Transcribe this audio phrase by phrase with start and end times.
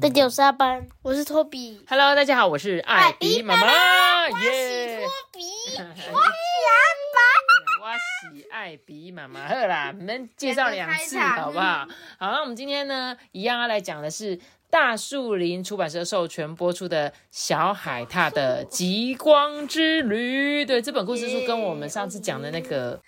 [0.00, 1.84] 大家好，我是阿班，我是托比。
[1.88, 5.00] Hello，大家好，我是艾比妈妈，耶！
[5.32, 5.42] 比，
[7.80, 11.86] 我喜 艾比妈妈，好啦，我们介绍两次好不好？
[12.18, 14.38] 好，那我们今天呢，一样要来讲的是
[14.70, 20.64] 大树林出版社授权播出的《小海獭的极光之旅》。
[20.66, 23.00] 对，这本故事书跟我们上次讲的那个，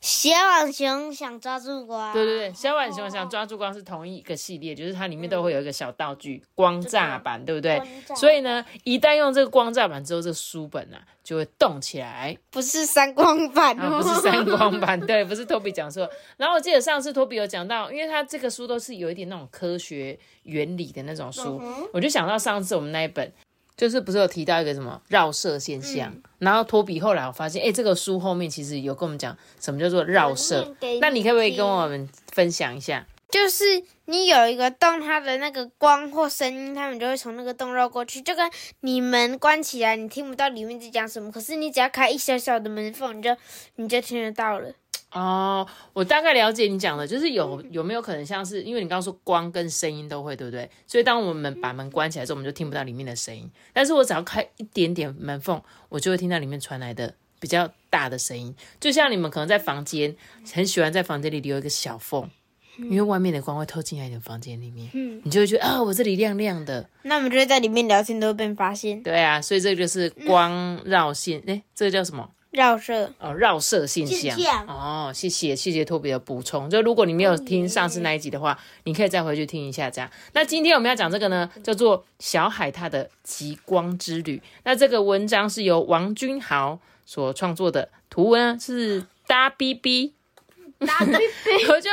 [0.00, 2.12] 小浣熊想抓住光。
[2.14, 7.80] 对对对，小浣熊想抓住光是同一个系列，就是它里面都会有一个小道具光栅板，对不对
[8.16, 12.36] 所以呢，一旦用这个光栅板之后，这个书本啊就会动起来。
[12.50, 16.08] 不是三光版啊，哦，不是三光板，对，不是托比讲错。
[16.38, 21.60] 然后我记得上次托比有讲到，因为他这个书都是有一点那种科学原理的那种书，
[21.92, 23.30] 我就想到上次我们那一本，
[23.80, 33.06] 就是不是有提到一个什么绕射现象，然后托比后来我发现，哎，这个书后面其实有跟我们讲什么叫做绕射，那你可不可以跟我们分享一下？
[33.30, 38.50] 就是你有一个洞，它的那个光或声音，它们就会从那个洞绕过去，就跟
[38.80, 43.34] 你门关起来，你听不到里面在讲什么，可是你只要开一小小的门缝，你就
[43.76, 44.70] 你就听得到了。
[45.12, 50.70] 哦，我大概了解你讲的，就是有有没有可能像是，因为你刚刚说光跟声音都会，对不对？
[50.86, 53.50] 所以当我们把门关起来之后，我们就听不到里面的声音。
[53.72, 58.54] 但是我只要开一点点门缝，我就会听到里面传来的比较大的声音。
[58.78, 60.14] 就像你们可能在房间
[60.54, 62.30] 很喜欢在房间里留一个小缝，
[62.78, 66.88] 因为外面的光会透进来你的房间里面，嗯你就会觉得啊，我这里亮亮的。
[67.02, 69.02] 那我们就会在里面聊天，都会被发现。
[69.02, 72.30] 对啊，所以这个就是光绕线，诶，这个叫什么？
[72.50, 76.68] 绕射，哦，绕射现象哦，谢谢谢谢托比的补充。
[76.68, 79.88] 就如果你没有听上次那一集的话，你可以再回去听一下。
[79.88, 84.38] 这样，那今天我们要讲这个呢，叫做《小海他的极光之旅》。
[84.64, 90.14] 那这个文章是由王君豪所创作的，图文呢是搭 B B。
[90.80, 91.90] 我就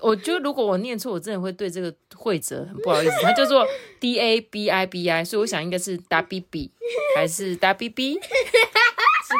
[0.00, 3.12] 我就如果我念错，我真的会对这个会者很不好意思。
[3.22, 3.64] 它叫做
[4.00, 6.68] D A B I B I，所以我想应该是大 B B
[7.14, 8.20] 还是大 B B 之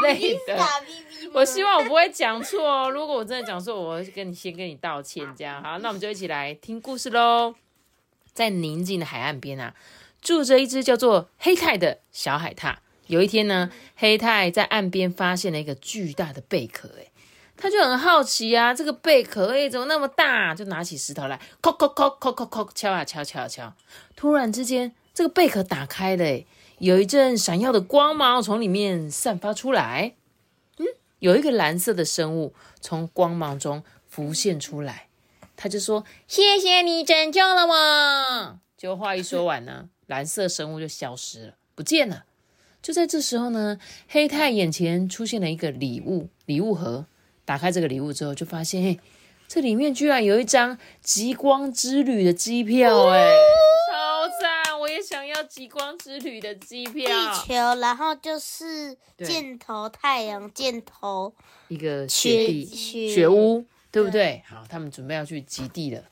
[0.02, 0.58] 类的。
[1.32, 2.90] 我希望我不会讲错哦。
[2.90, 5.26] 如果我真的讲错，我会跟你先跟你道歉。
[5.36, 7.54] 这样好，那我们就一起来听故事喽。
[8.32, 9.74] 在宁静的海岸边啊，
[10.20, 12.76] 住着一只叫做黑泰的小海獭。
[13.06, 17.10] 有一天呢，黑泰在岸边发现了一个巨大的贝壳，哎，
[17.56, 20.54] 他就很好奇啊，这个贝壳哎怎么那么大？
[20.54, 23.72] 就拿起石头来，敲敲敲敲敲敲，敲啊敲敲啊敲。
[24.14, 26.44] 突然之间，这个贝壳打开了，哎，
[26.78, 30.14] 有一阵闪耀的光芒从里面散发出来。
[30.78, 30.86] 嗯
[31.18, 35.08] 有一个蓝色的生物从光芒中浮现出来，
[35.56, 42.26] 他就说：“谢谢你拯救了我。”结果话一说完呢，蓝色生物就消失了，不见了。
[42.82, 47.06] 就在这时候呢，黑太眼前出现了一个礼物礼物盒，
[47.46, 49.00] 打开这个礼物之后，就发现，嘿，
[49.48, 53.32] 这里面居然有一张极光之旅的机票，哎，
[55.36, 57.06] 要极光之旅的机票。
[57.06, 61.34] 地球，然后就是对箭头太阳，箭头
[61.68, 64.42] 一个雪地雪雪屋，对不对？
[64.48, 66.02] 好，他们准备要去极地了。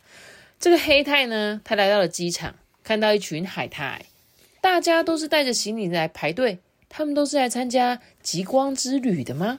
[0.61, 4.05] 这个黑太呢，他来到了机场，看到一群海太，
[4.61, 6.59] 大家都是带着行李来排队，
[6.91, 9.59] 他们都是来参加极光之旅的吗？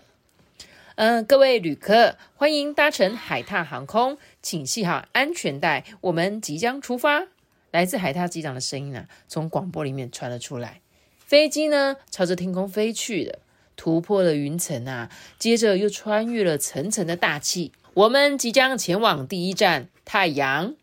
[0.98, 7.28] 嗯、各位旅客，欢迎搭乘海獭航空，请系好安全带，我们即将出发。
[7.76, 10.80] 来自海獭机长的声音啊，从广播里面传了出来。
[11.26, 13.40] 飞机呢，朝着天空飞去了。
[13.76, 17.74] 突破了云层啊，接着又穿越了层层的大气。
[17.94, 20.76] 我们即将前往第一站太阳。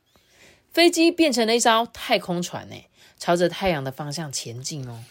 [0.71, 2.77] 飞机变成了一艘太空船呢，
[3.19, 5.03] 朝着太阳的方向前进哦。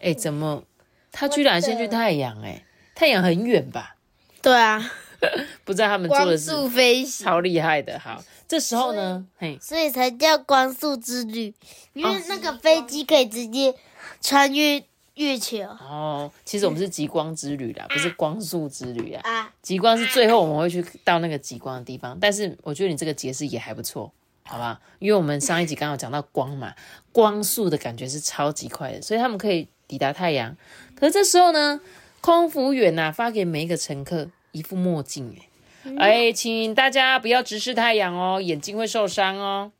[0.00, 0.62] 哎，怎么？
[1.10, 2.40] 他居然先去太阳？
[2.42, 2.64] 哎，
[2.94, 3.96] 太阳很远吧？
[4.40, 4.92] 对啊，
[5.64, 7.98] 不知道他们做光的是速飞行，超厉害的。
[7.98, 11.54] 好，这时候呢，嘿，所以才叫光速之旅，
[11.92, 13.74] 因为那个飞机可以直接
[14.20, 19.22] 穿越月球哦，其实我们是极光之旅啦，不是光速之旅啊。
[19.24, 19.52] 啊。
[19.62, 24.12] 极光是最后我们会去到那个极光的地方，但是我觉得你这个解释也还不错，
[24.42, 24.80] 好吧？
[24.98, 26.74] 因为我们上一集刚好讲到光嘛，
[27.12, 30.56] 光速的感觉是超级快的，所以他们可以抵达太阳。
[30.96, 31.80] 可是这时候呢，
[32.20, 35.48] 空服员呐、发给每一个乘客一副墨镜，哎，
[35.98, 39.72] 哎，请大家不要直视太阳哦，眼睛会受伤哦。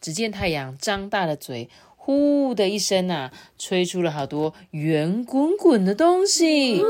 [0.00, 6.82] 只见太阳张大了嘴，呼呼的一声呐、吹出了好多圆滚滚的东西。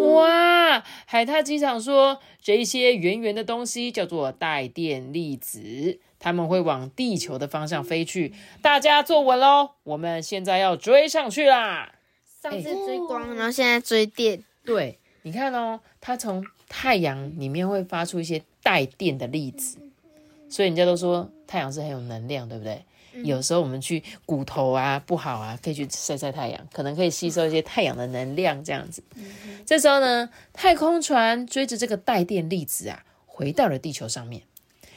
[0.00, 0.82] 哇！
[1.04, 8.32] 海獭机长说，这些圆圆的东西叫做带电粒子，它们会往地球的方向飞去。
[8.62, 11.92] 大家坐稳喽，我们现在要追上去啦！
[12.42, 14.42] 上次追光，然后现在追电。
[14.64, 16.42] 对，你看哦，它从
[16.74, 19.76] 太阳里面会发出一些带电的粒子，
[20.48, 22.82] 所以人家都说太阳是很有能量，对不对？
[23.24, 29.02] 有时候我们去骨头啊不好啊，可以去晒晒太阳，可能可以吸收一些太阳的能量，这样子。
[29.66, 34.40] 这时候呢，太空船追着这个带电粒子啊，回到了地球上面。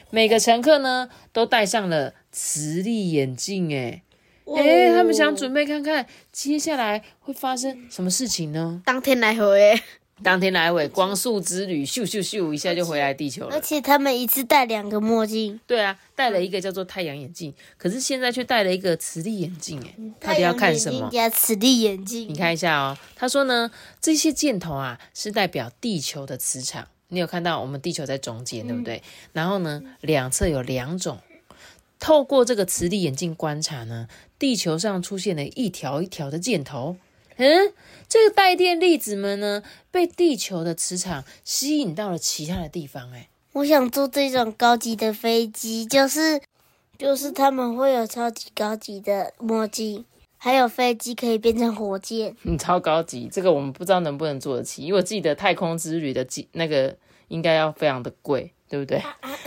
[0.08, 4.02] 每个乘客呢，都戴上了磁力眼镜，哎，
[4.46, 8.80] 哎，他们想准备看看接下来会发生什么事情呢？
[8.86, 9.78] 当天来回，
[10.22, 13.54] 当天来回光速之旅，咻咻咻一下就回来地球了。
[13.54, 21.10] 而且他们一次戴两个墨镜，对啊，戴了一个叫做太阳眼镜，可是现在却戴了一个磁力眼镜，哎，到底要看什么？
[21.12, 23.70] 加磁力眼镜你，看一下哦，他说呢，
[24.00, 26.88] 这些箭头啊是代表地球的磁场。
[27.08, 29.02] 你有看到我们地球在中间，对不对？
[29.32, 31.18] 然后呢，两侧有两种。
[31.98, 34.08] 透过这个磁力眼镜观察呢，
[34.38, 36.96] 地球上出现了一条一条的箭头。
[37.36, 37.72] 嗯，
[38.08, 43.12] 这个带电粒子们呢，被地球的磁场吸引到了其他的地方。
[43.12, 46.40] 哎，我想坐这种高级的飞机，就是
[46.98, 50.04] 就是他们会有超级高级的墨镜，
[50.38, 52.34] 还有飞机可以变成火箭。
[52.44, 56.96] 嗯，超高级，这个我们不知道能不能做得起，因为我记得太空之旅的机那个
[57.28, 59.00] 应该要非常的贵，对不对？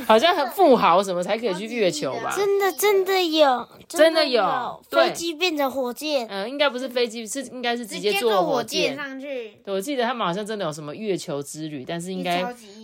[0.05, 2.33] 好像很富豪什么才可以去月球吧？
[2.35, 8.95] 真的真的有，真的有飞机变成火箭，嗯、应该不是飞机，是应该是直直接坐火箭箭。
[8.95, 12.43] 上去，对我记得他们好像真的有什么月球之旅，但是应该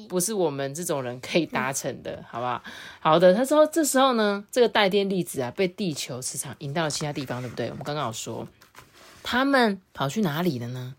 [0.10, 2.62] 不是我们这种人可以达成的， 好不好？
[3.00, 7.70] 好的，他说这时候呢，这个带电粒子啊被地球磁场引到了其他地方，对不对？
[7.70, 8.48] 我们刚刚有说，
[9.24, 10.96] 他们跑去哪里了呢？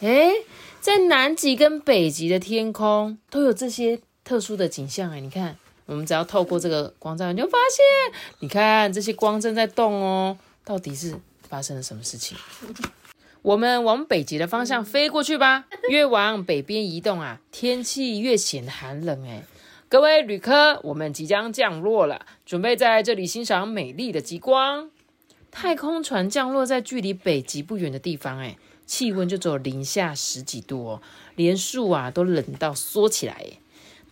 [0.00, 0.32] 诶，
[0.80, 11.16] 在南极跟北极的天空都有这些特殊的景象哎，你看，我们只要透过这个光照，你就发现，你看这些光正在动哦，到底是
[11.48, 12.36] 发生了什么事情？
[13.42, 15.66] 我们往北极的方向飞过去吧。
[15.90, 19.26] 越往北边移动啊，天气越显寒冷。
[19.26, 19.42] 哎，
[19.88, 24.90] 各位旅客，我们即将降落了，准备在这里欣赏美丽的极光。
[25.50, 31.02] 太空船降落在距离北极不远的地方，哎，气温就只有零下十几度哦，
[31.34, 33.44] 连树啊都冷到缩起来。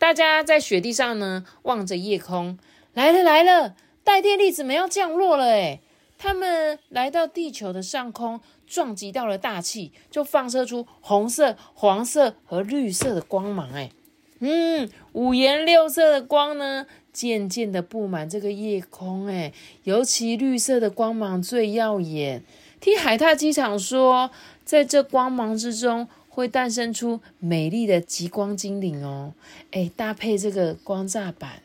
[0.01, 2.59] 大家在雪地上呢，望着夜空，
[2.95, 5.51] 来了来了，带电粒子们要降落了。
[5.51, 5.81] 哎，
[6.17, 8.41] 他们来到地球的上空。
[8.67, 13.69] 撞击到了大气，就放射出红色、黄色和绿色的光芒。
[13.73, 13.91] 哎，
[14.39, 19.27] 嗯，五颜六色的光呢，渐渐的布满这个夜空。
[19.27, 19.53] 哎，
[19.83, 22.45] 尤其绿色的光芒最耀眼。
[22.81, 24.31] 听海獭机场说，
[24.65, 29.35] 在这光芒之中会诞生出美丽的极光精灵哦。
[29.73, 31.61] 哎，搭配这个光栅板，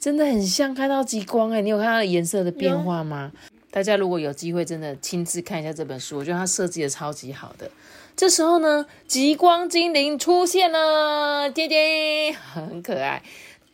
[0.00, 1.52] 真的很像看到极光。
[1.52, 3.30] 哎，你有看到颜色的变化吗？
[3.70, 7.70] 大家如果有机会，真的亲自看一下这本书，我觉得它设计的超级好的。
[8.16, 13.22] 这时候呢，极光精灵出现了，爹爹很可爱。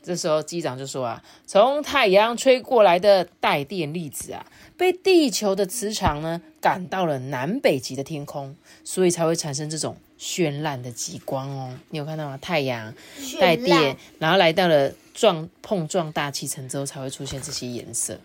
[0.03, 4.47] 这时候机长就说啊，从太阳吹过来的带电粒子啊，
[4.77, 11.79] 被地球的磁场呢赶到了南北极的天空，所以才会产生这种绚烂的极光哦。
[11.91, 12.39] 你有看到吗？
[12.41, 12.95] 太阳
[13.41, 18.19] 带电，然后来到了撞碰撞大气层之后，才会出现这些颜色。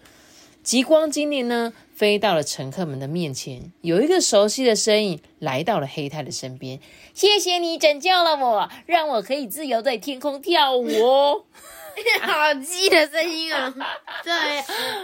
[0.64, 6.80] 极光精灵呢，飞到了乘客们的面前，有一个熟悉的身影来到了黑太的身边。
[7.16, 11.46] 谢谢你拯救了我，让我可以自由在天空跳舞哦！
[12.22, 13.74] 好鸡的声音啊。
[14.24, 14.62] 对，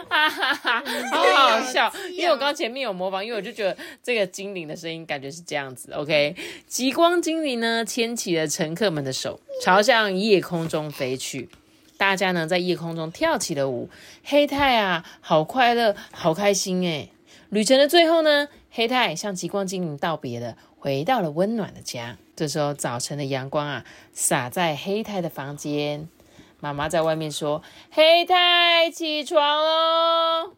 [0.10, 1.92] 哈哈哈，好好笑。
[2.12, 5.92] 因为我刚前面有模仿，因为我就觉得这个精灵的声音感觉是这样子。
[5.94, 6.36] OK，
[6.68, 11.50] 极光精灵呢，牵起了乘客们的手，朝向夜空中飞去。
[11.98, 13.90] 大家呢在夜空中跳起了舞，
[14.24, 17.12] 黑太啊，好快乐，好开心诶。
[17.50, 22.18] 旅程的最后呢，黑太向极光精灵道别了，回到了温暖的家。
[22.36, 26.08] 这时候早晨的阳光啊，洒在黑太的房间。
[26.60, 27.62] 妈妈在外面说
[27.92, 30.54] ：“黑太，起床喽！”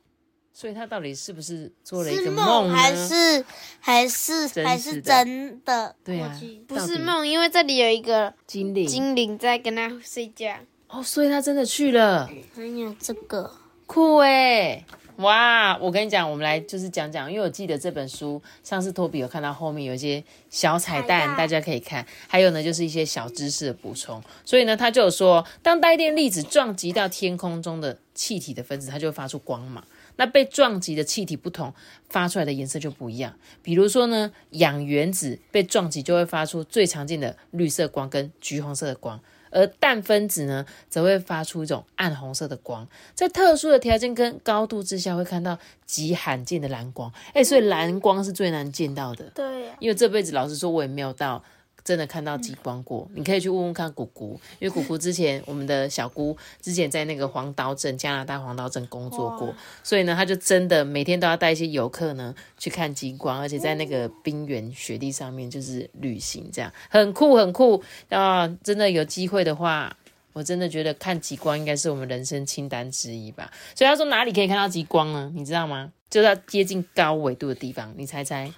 [0.53, 2.75] 所以他到底是不是做了一个是梦呢？
[2.75, 3.45] 还是
[3.79, 5.95] 还是真还是真的？
[6.03, 6.37] 对啊，
[6.67, 10.53] 不是梦，因为这里有一个精灵精灵在跟他睡觉。
[10.89, 12.27] 哦，所以他真的去了。
[12.55, 13.53] 还有这个，
[13.85, 14.83] 酷哎！
[15.19, 22.05] 哇，我跟你讲，我们来就是讲讲，因为我记得这本书上次托比有看到后面有一些小彩蛋，大家可以看。
[22.29, 24.23] 还有呢，就是一些小知识的补充。
[24.45, 29.83] 所以呢，他就有说，当带电粒子撞击到天空中的气体的分子，它就会发出光芒。
[30.15, 31.73] 那被撞击的气体不同，
[32.07, 33.33] 发出来的颜色就不一样。
[33.61, 39.19] 比如说呢，氧原子被撞击就会发出最常见的绿色光跟橘红色的光。
[39.51, 47.11] 而氮分子呢，则会发出一种暗红色的光，在特殊的条件跟高度之下，会看到极罕见的蓝光。
[47.33, 49.25] 哎，所以蓝光是最难见到的。
[49.35, 51.43] 对呀，因为这辈子老实说，我也没有到
[51.89, 53.09] 真的看到极光过。
[53.15, 59.51] 你可以去问问看姑姑，因为姑姑之前我们的小姑之前在那个黄岛镇加拿大黄岛镇工作过，
[59.83, 68.47] 所以呢，她就真的每天都要带一些游客呢去看极光，而且在那个冰原雪地上面就是旅行，这样很酷很酷啊！
[68.63, 69.97] 真的有机会的话。
[70.31, 73.51] 我真的觉得看极光应该是我们人生清单之一吧。
[73.75, 75.29] 所以他说哪里可以看到极光呢？
[75.35, 75.91] 你知道吗？
[76.07, 78.49] 就在接近高纬度的地方，你猜猜？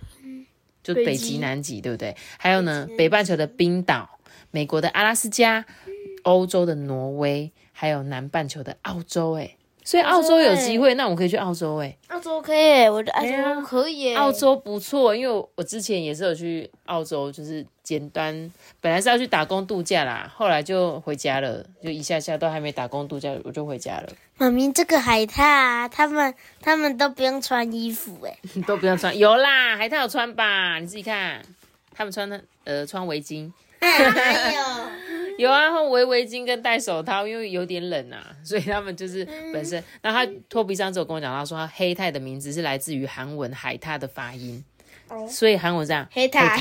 [0.83, 2.15] 就北极、南极，对不对？
[2.37, 4.19] 还有呢，北半球的冰岛、
[4.51, 5.65] 美国的阿拉斯加、
[6.23, 9.33] 欧洲的挪威，还有南半球的澳洲。
[9.33, 11.77] 哎，所以澳洲有机会，那我们可以去澳洲。
[11.77, 14.15] 哎，澳洲可以，我觉得澳洲可以。
[14.15, 24.09] 澳洲不错，因为我之前也是有去澳洲，就是简单，本来是要去打工度假啦，后来就回家了，就一下下都还没打工度假，我就回家了。
[24.37, 30.77] 妈咪，这个海獭啊，他们他们都不用穿衣服哎， 都不用穿，有啦，海獭有穿吧？
[30.79, 31.41] 你自己看，
[31.93, 34.61] 他们穿的呃穿围巾，还有
[35.41, 39.83] 有啊，围围巾跟戴手套，因为有点冷啊， 所以他们就是本身。
[40.01, 44.63] 那他托比上次有跟我讲到说，他黑泰的名字是来自于韩文海獭的发音。
[45.27, 46.57] 所以韩文这样，黑台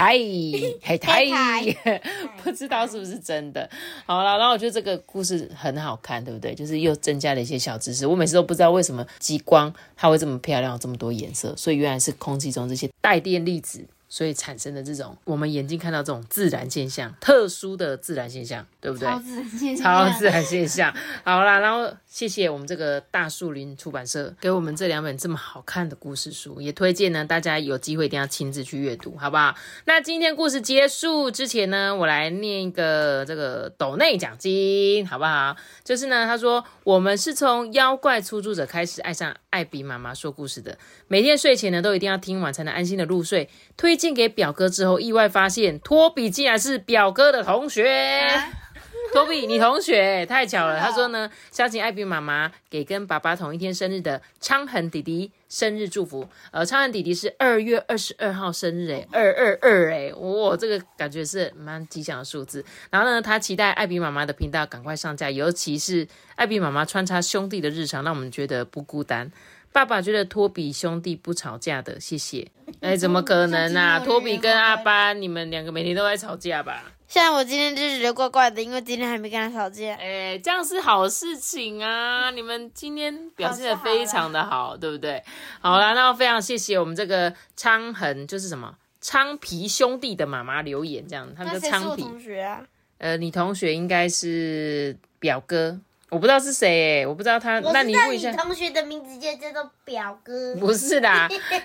[0.83, 1.63] 黑台，
[2.43, 3.71] 不知道是不是真的。
[4.05, 6.53] 好了，然后我觉得这个故事很好看，对不对？
[6.53, 8.05] 就是又增加了一些小知识。
[8.05, 13.85] 我每次都不知道为什么极光它会这么漂亮，这么多颜色，所以原来是空气中这些带电粒子。
[14.11, 19.09] 所以产生的这种我们眼睛看到这种自然现象，特殊的自然现象，对不对？
[19.09, 19.85] 超自然现象。
[19.85, 20.93] 超自然现象。
[21.25, 29.55] 好啦，然后谢谢我们这个大树林出版社给我们这两本这么好看的故事书，也推荐呢大家有机会一定要亲自去阅读，好不好？
[29.85, 35.57] 那今天故事结束之前呢，我来念一个这个斗内奖金，好不好？
[35.85, 40.79] 就是呢，他说我们是从妖怪出租者开始爱上艾比妈妈说故事的，
[41.09, 43.49] 每天睡前呢都一定要听完才能安心的入睡。
[43.77, 48.31] 推荐给表哥之后，意外发现托比竟然是表哥的同学。
[49.13, 50.79] 托比，你同学太巧了。
[50.79, 56.29] 他说呢，想请艾比妈妈给跟爸爸同一天生日的昌恒弟弟生日祝福。
[56.53, 62.65] 呃，昌恒弟弟是二月二十二号生日，哎，二二二，哎，哇，这个感觉是蛮吉祥的数字。
[62.91, 69.31] 然后呢，他期待艾比妈妈的频道赶快上架，尤其是艾比妈妈穿插兄弟的日常，让我们觉得不孤单。
[69.73, 72.47] 爸爸觉得托比兄弟不吵架的，谢谢。
[72.81, 74.01] 哎，怎么可能啊？
[74.01, 76.93] 托比跟阿班，你们两个每天都在吵架吧？
[77.11, 79.97] 像我今天就觉得怪怪的，因为今天还没跟他吵架。
[79.97, 82.31] 哎，这样是好事情啊！
[82.33, 85.21] 你们今天表现的非常的好，对不对？
[85.61, 92.03] 好啦，那非常谢谢我们这个昌恒，就是什么昌皮兄弟的妈妈留言，这样他们叫昌皮。
[92.03, 92.63] 同学啊？
[92.99, 95.81] 呃，你同学应该是表哥。
[96.11, 97.59] 我不知道是谁，我不知道他。
[97.59, 98.33] 那你问一下。
[98.35, 100.55] 同学的名字就叫做表哥。
[100.55, 101.09] 不是的，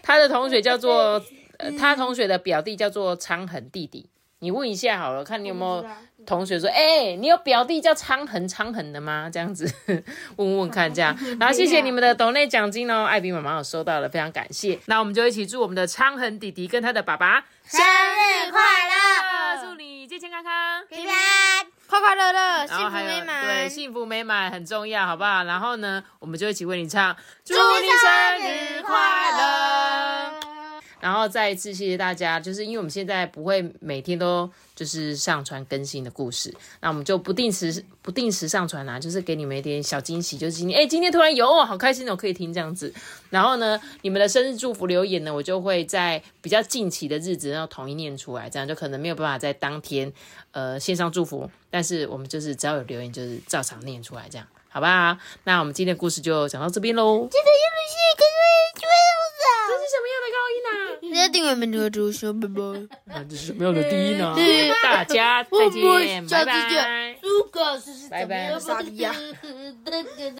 [0.01, 1.23] 他的同学叫做，
[1.77, 4.09] 他同学的表弟叫做昌恒弟弟。
[4.39, 5.86] 你问一下好了，看你有没有
[6.25, 9.30] 同学说，哎，你有表弟叫昌恒昌恒的吗？
[9.32, 9.72] 这样子
[10.38, 11.15] 问问看，这样。
[11.39, 14.80] 然后谢谢你们的抖内奖金哦，艾比妈妈有收到了，非常感谢。
[14.86, 21.15] 那我们就一起祝我们的昌恒弟弟跟他的爸爸生日快乐，祝你健健康康，平安。
[21.88, 23.46] 快快乐乐，幸福美满。
[23.46, 25.44] 对，幸福美满很重要，好不好？
[25.44, 27.15] 然后呢，我们就一起为你唱，
[27.46, 28.96] 祝你生日快
[29.32, 30.44] 乐。
[30.99, 42.93] 然后再一次谢谢大家，就是因为我们现在不会每天都就是上传更新的故事，那我们就不定时不定时上传啊，就是给你们一点小惊喜，就是今天哎，今天突然有哦，好开心哦，可以听这样子。
[43.29, 50.11] 然后呢，你们的生日祝福留言呢，我就会在比较近期的日子然后统一念出来，这样就可能没有办法在当天
[50.51, 55.17] 呃线上祝福，但是我们就是只要有留言，就是照常念出来，这样好不好？
[55.43, 57.27] 那我们今天的故事就讲到这边喽。
[59.67, 60.69] 这是什么样的高音呢、
[61.12, 62.62] 你要订阅我们的主说，拜拜。
[63.05, 63.24] 那？
[63.24, 67.15] 这是什么样的第一呢、是大家再见，拜拜。
[67.21, 69.13] 如果是是拜拜怎么样傻逼呀？